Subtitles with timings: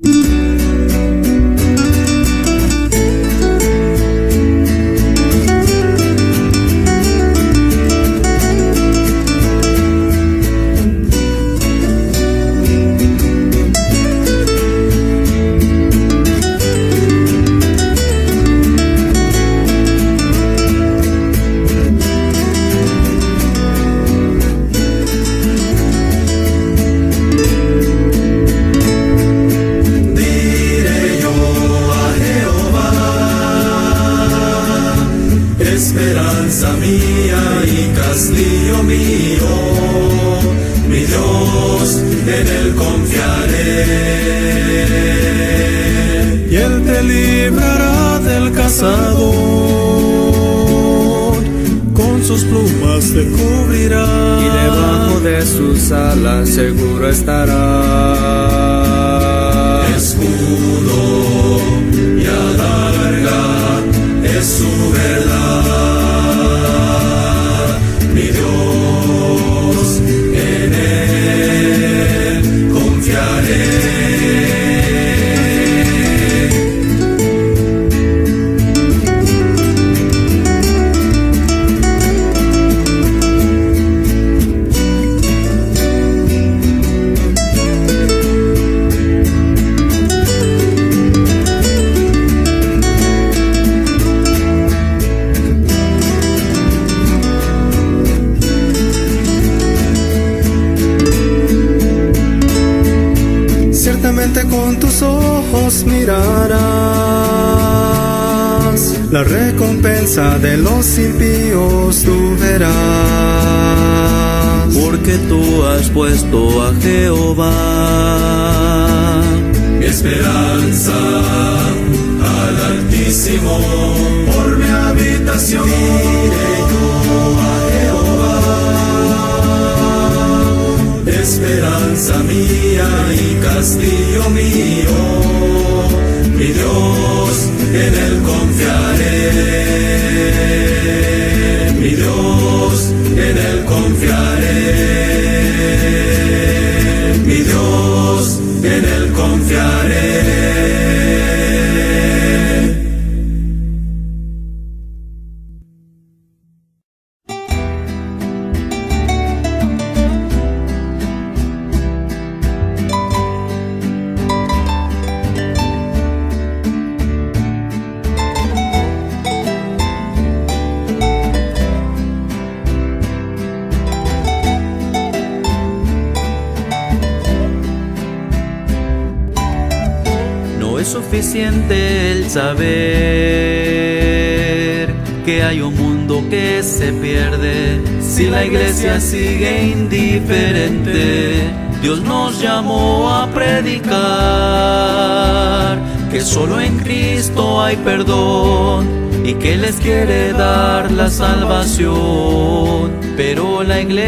[0.00, 0.27] Mm-hmm.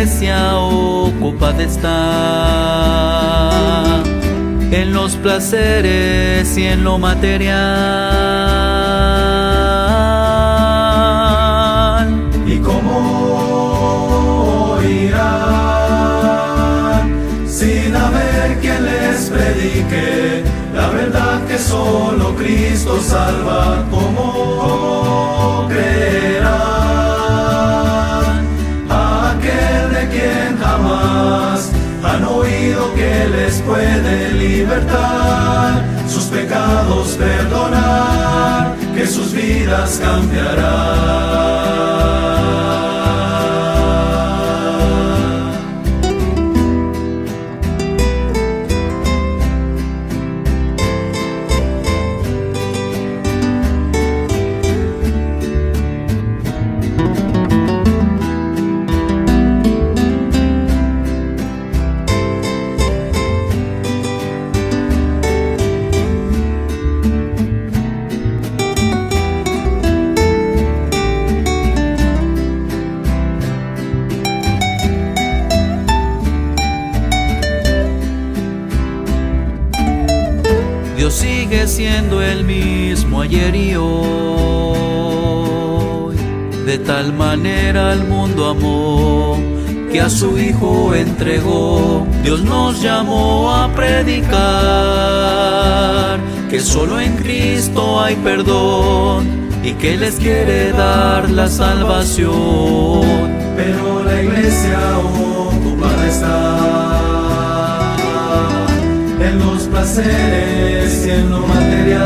[0.00, 1.92] Iglesia ocupada está
[4.72, 7.58] en los placeres y en lo material.
[12.46, 13.08] ¿Y cómo
[14.88, 15.60] irán
[17.46, 20.42] sin haber quien les predique
[20.74, 23.84] la verdad que solo Cristo salva?
[23.90, 24.99] ¿Cómo
[34.40, 41.49] libertar, sus pecados perdonar, que sus vidas cambiarán?
[81.10, 83.90] Sigue siendo el mismo ayer y hoy.
[86.64, 89.36] De tal manera al mundo amó
[89.90, 92.06] que a su Hijo entregó.
[92.22, 94.30] Dios nos llamó a predicar
[96.48, 102.30] que solo en Cristo hay perdón y que les quiere dar la salvación.
[103.56, 106.69] Pero la iglesia ocupada está
[109.30, 112.00] en los placeres y en lo material.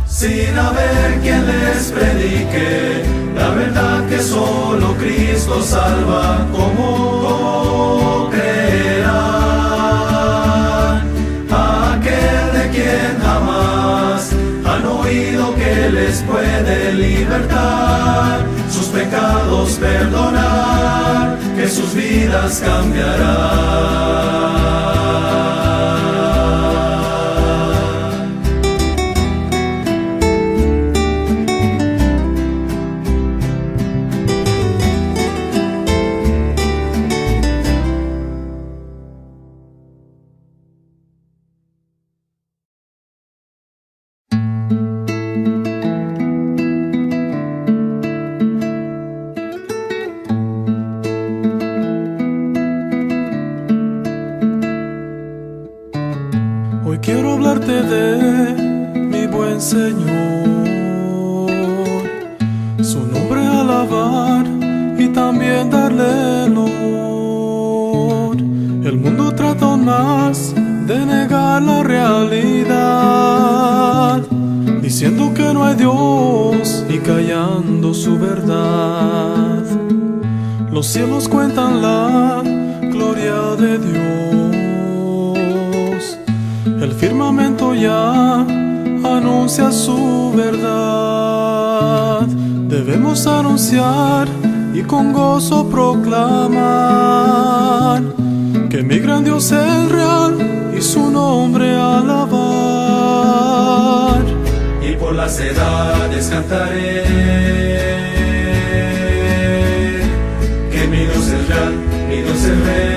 [0.07, 3.03] sin haber quien les predique
[3.35, 6.47] la verdad que solo Cristo salva?
[6.53, 7.22] ¿Cómo
[16.21, 23.62] puede libertar, sus pecados perdonar, que sus vidas cambiarán?
[93.75, 96.03] Y con gozo proclamar
[98.69, 100.37] que mi gran Dios es real
[100.77, 102.53] y su nombre alabar.
[104.83, 107.05] y por las edades cantaré.
[110.71, 111.73] Que mi Dios es real,
[112.11, 112.91] mi Dios es rey.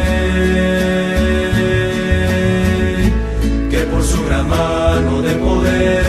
[3.70, 6.04] Que por su gran mano de poder,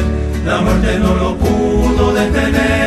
[0.45, 2.86] la muerte no lo pudo detener.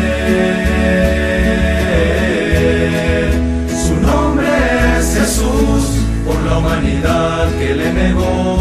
[3.68, 4.46] Su nombre
[4.96, 5.82] es Jesús,
[6.24, 8.58] por la humanidad que le negó.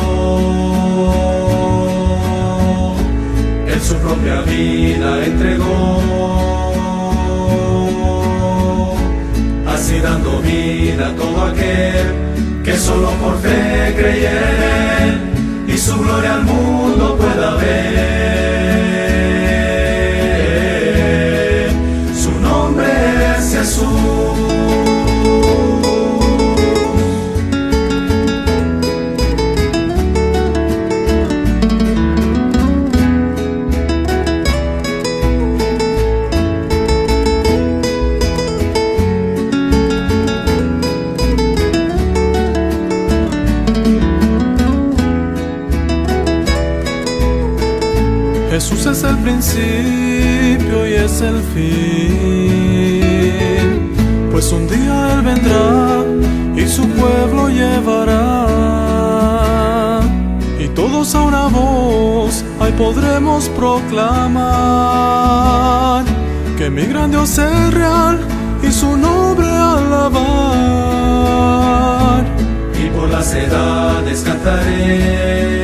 [3.67, 6.01] Él su propia vida entregó.
[9.67, 12.15] Así dando vida a todo aquel
[12.63, 13.89] que solo por fe
[14.25, 15.21] él
[15.67, 18.46] y su gloria al mundo pueda ver.
[48.59, 52.16] Jesús es el principio y es el fin.
[56.77, 58.45] Su pueblo llevará.
[60.59, 64.05] Y todos a una voz ahí podremos proclamar
[66.55, 68.19] que mi gran Dios es real
[68.61, 70.17] y su nombre alabar.
[72.83, 75.56] y por las edades cantaré.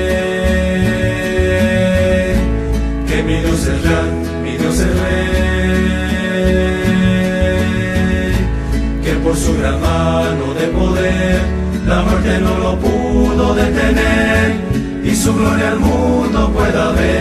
[9.35, 11.41] Su gran mano de poder,
[11.87, 14.55] la muerte no lo pudo detener.
[15.03, 17.13] Y su gloria al mundo pueda ver.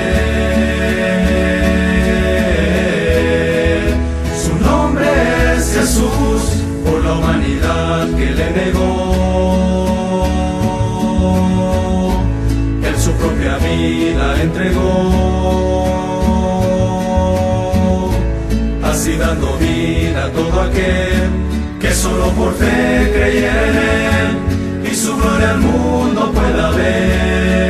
[4.36, 5.06] Su nombre
[5.56, 6.42] es Jesús,
[6.84, 8.52] por la humanidad que le
[22.52, 24.38] por fe creyeren
[24.90, 27.62] y su gloria al mundo pueda ver.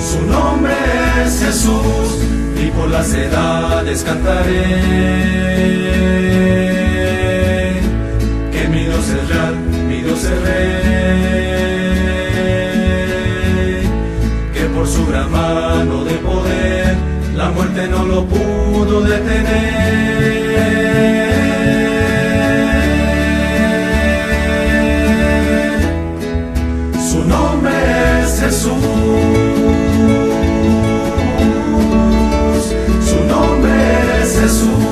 [0.00, 0.72] Su nombre
[1.24, 2.18] es Jesús
[2.62, 4.64] y por las edades cantaré.
[8.52, 9.54] Que mi Dios es real,
[9.88, 10.82] mi Dios es rey,
[14.52, 16.96] que por su gran mano de poder
[17.34, 20.43] la muerte no lo pudo detener.
[34.44, 34.83] Jesus.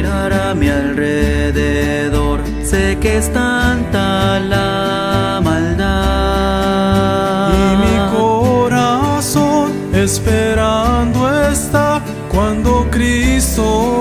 [0.00, 6.70] mirar a mi alrededor, sé que es tanta la maldad.
[7.52, 12.00] Y mi corazón esperando está
[12.32, 13.99] cuando Cristo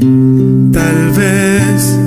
[0.00, 1.98] Tal vez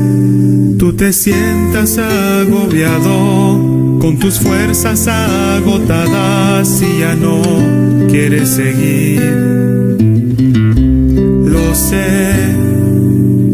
[0.77, 7.41] tú te sientas agobiado, con tus fuerzas agotadas y ya no
[8.10, 9.22] quieres seguir.
[11.46, 12.34] Lo sé,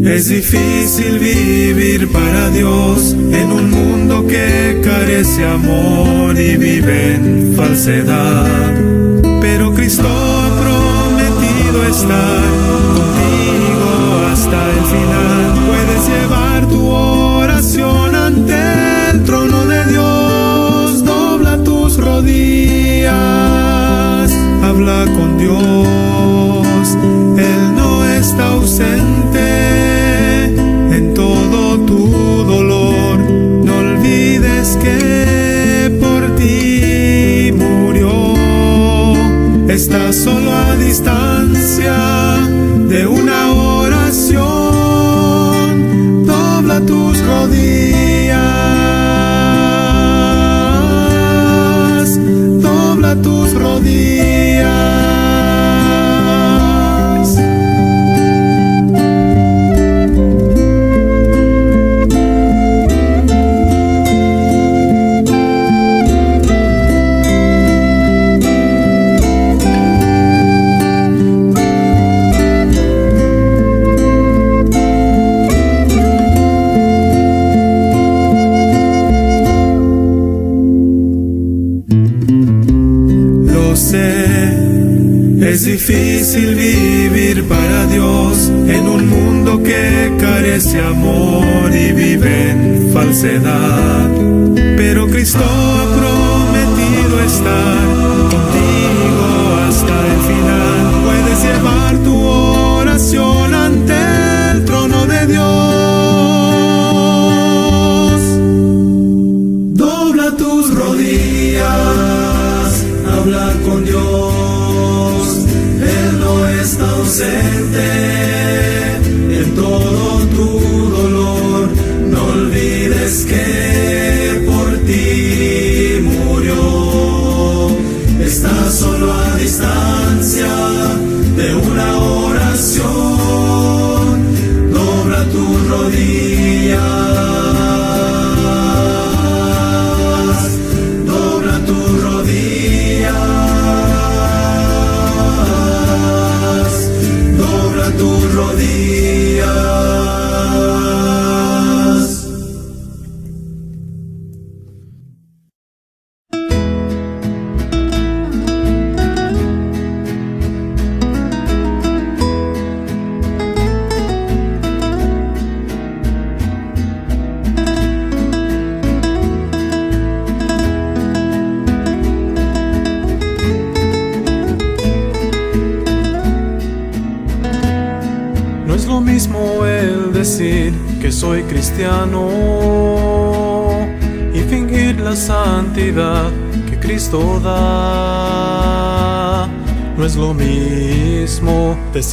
[0.04, 8.74] es difícil vivir para Dios en un mundo que carece amor y vive en falsedad.
[9.40, 12.83] Pero Cristo ha prometido estar
[14.54, 15.54] hasta el final.
[15.66, 18.54] Puedes llevar tu oración ante
[19.10, 21.04] el trono de Dios.
[21.04, 23.12] Dobla tus rodillas,
[24.62, 26.96] habla con Dios.
[27.36, 29.46] Él no está ausente
[30.96, 32.08] en todo tu
[32.44, 33.18] dolor.
[33.64, 38.34] No olvides que por ti murió.
[39.68, 40.43] Está solo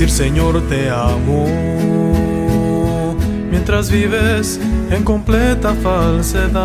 [0.01, 1.45] decir Señor te amo
[3.51, 4.59] mientras vives
[4.89, 6.61] en completa falsedad.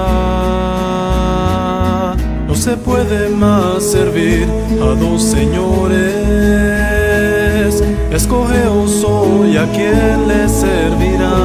[2.48, 4.48] No se puede más servir
[4.80, 6.24] a dos señores.
[8.10, 11.36] Escoge o soy a quien le servirás.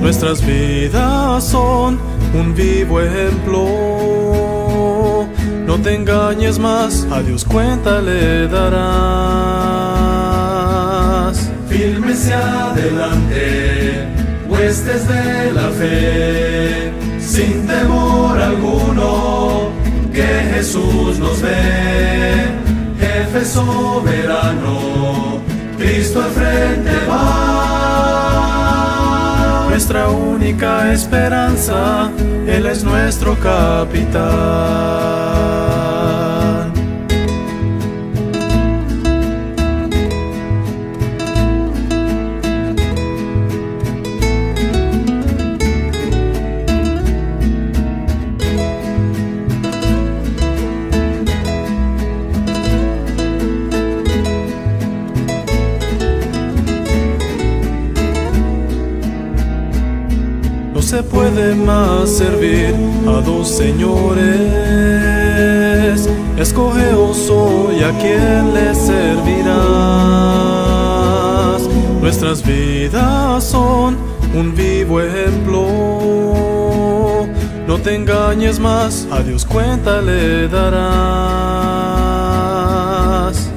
[0.00, 2.00] Nuestras vidas son
[2.34, 3.91] un vivo ejemplo.
[5.72, 8.82] No te engañes más, a Dios cuenta le darás.
[12.12, 14.06] hacia adelante,
[14.50, 19.70] huestes de la fe, sin temor alguno,
[20.12, 22.48] que Jesús nos ve,
[23.00, 25.40] jefe soberano,
[25.78, 27.81] Cristo al frente va.
[29.72, 32.10] Nuestra única esperanza,
[32.46, 34.22] Él es nuestro capitán.
[60.92, 62.74] se puede más servir
[63.06, 64.20] a dos señores.
[66.36, 69.32] Escogeos hoy a quien le servirás.
[72.02, 73.96] Nuestras vidas son
[74.34, 75.66] un vivo ejemplo.
[77.66, 80.82] No te engañes más, a Dios cuenta le darás.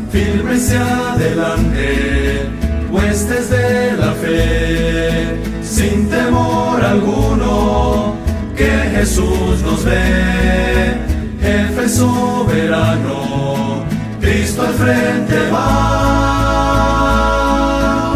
[0.09, 2.45] Firme adelante,
[2.89, 5.54] pues desde la fe
[6.25, 8.15] temor alguno,
[8.55, 10.97] que Jesús nos ve,
[11.41, 13.83] jefe soberano,
[14.19, 16.15] Cristo al frente va.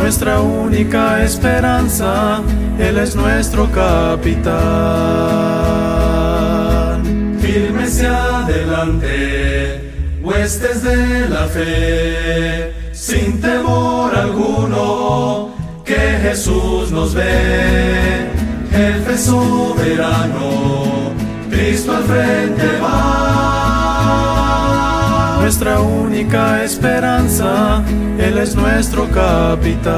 [0.02, 2.42] Nuestra única esperanza,
[2.80, 4.58] Él es nuestro capitán.
[7.40, 9.92] Fírmese adelante,
[10.24, 18.28] huestes de la fe, sin temor alguno que Jesús nos ve,
[18.70, 20.52] jefe soberano,
[21.50, 23.80] Cristo al frente va.
[25.42, 27.82] Nuestra única esperanza,
[28.20, 29.90] Él es nuestro capitán.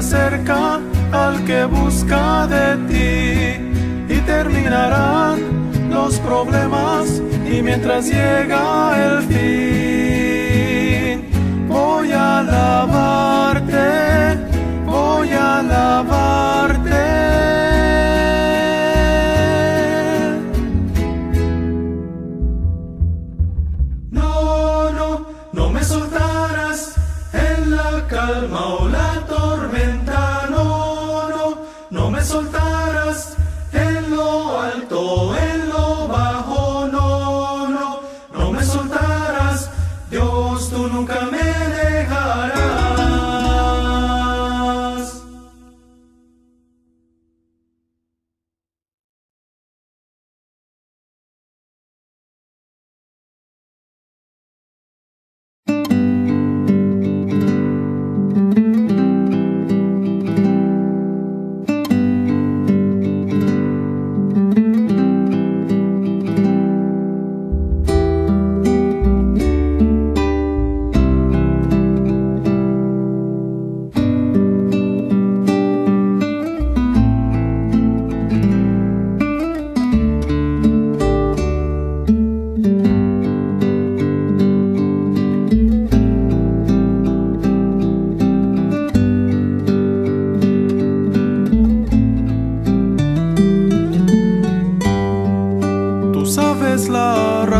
[0.00, 0.80] acerca
[1.12, 5.38] al que busca de ti y terminarán
[5.90, 11.16] los problemas y mientras llega el fin
[11.68, 13.80] voy a alabarte.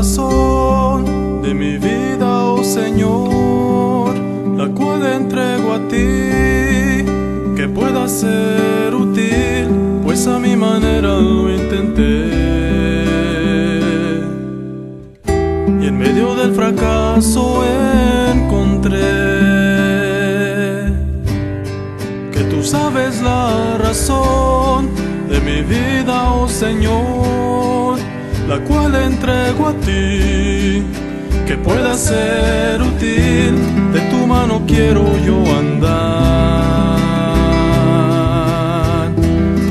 [0.00, 4.16] de mi vida, oh Señor,
[4.56, 7.04] la cual entrego a ti,
[7.54, 9.68] que pueda ser útil,
[10.02, 12.30] pues a mi manera lo intenté.
[15.82, 17.62] Y en medio del fracaso
[18.32, 18.96] encontré
[22.32, 24.88] que tú sabes la razón
[25.28, 27.49] de mi vida, oh Señor
[28.50, 30.82] la cual entrego a ti,
[31.46, 33.54] que pueda ser útil,
[33.92, 36.98] de tu mano quiero yo andar.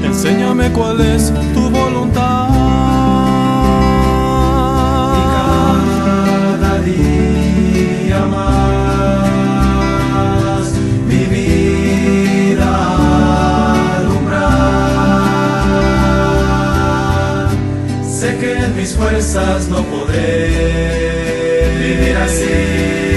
[0.02, 1.34] Enséñame cuál es
[18.80, 20.48] mis fuerzas no podré
[21.82, 23.09] vivir así.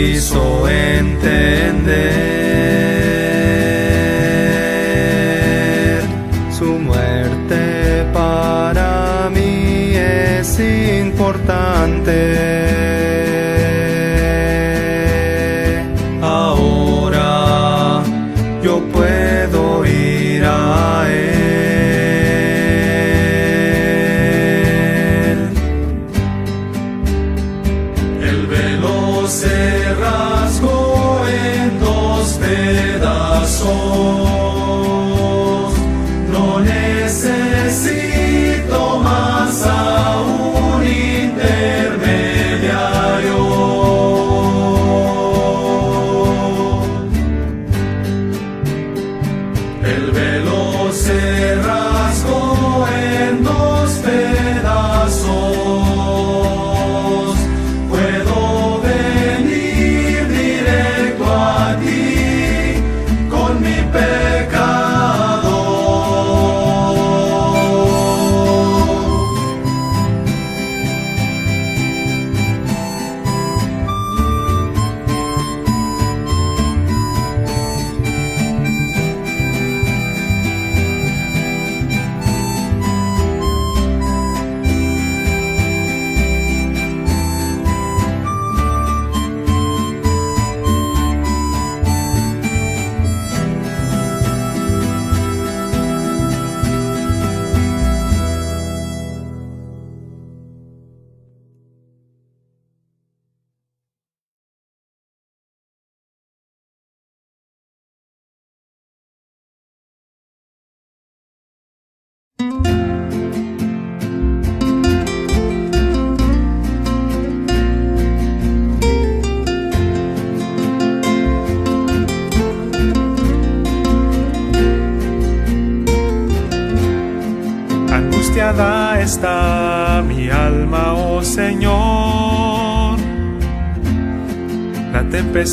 [0.00, 2.19] Quiso entender.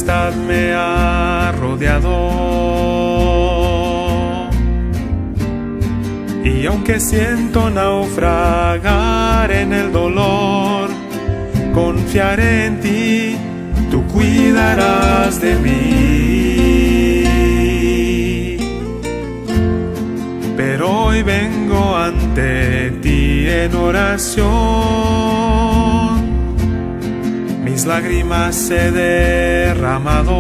[0.06, 2.12] Me ha rodeado.
[6.44, 10.90] Y aunque siento naufragar en el dolor,
[11.74, 13.36] confiaré en ti,
[13.90, 15.74] tú cuidarás de mí.
[20.56, 24.48] Pero hoy vengo ante ti en oración.
[27.78, 30.34] Mis lágrimas se derramado.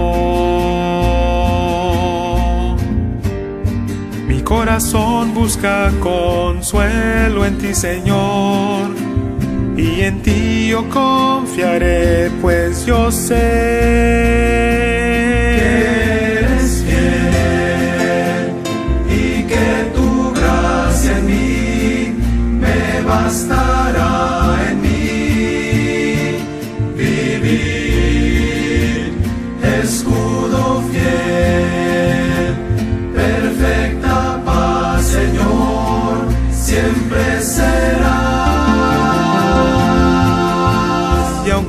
[4.27, 8.89] Mi corazón busca consuelo en ti, Señor.
[9.77, 14.47] Y en ti yo confiaré, pues yo sé
[16.41, 16.83] eres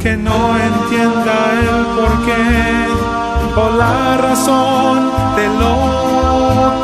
[0.00, 2.86] Aunque no entienda el porqué
[3.56, 5.74] o la razón de lo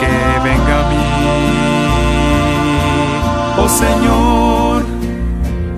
[0.00, 1.06] que venga a mí,
[3.56, 4.82] oh Señor,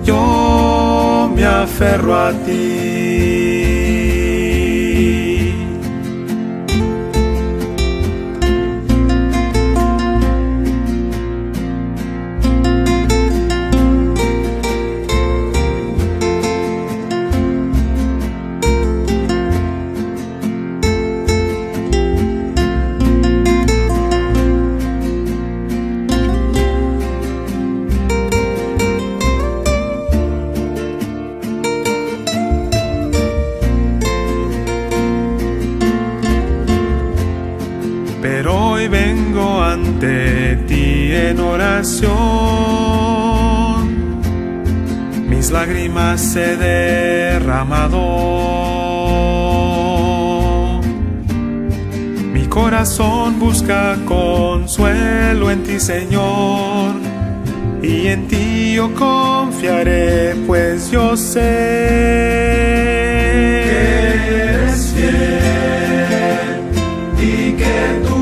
[0.03, 3.66] yo me aferro a ti.
[45.29, 48.01] Mis lágrimas se derramado.
[52.33, 56.95] Mi corazón busca consuelo en ti, Señor.
[57.81, 62.57] Y en ti yo confiaré, pues yo sé
[64.67, 66.61] eres fiel
[67.19, 68.16] y que tu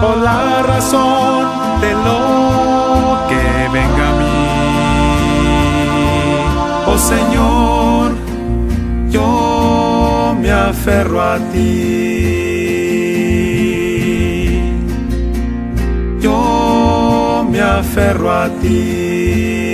[0.00, 4.38] por la razón de lo que venga a mí.
[6.86, 8.12] Oh Señor,
[9.10, 11.88] yo me aferro a ti.
[16.20, 19.67] Yo me aferro a ti.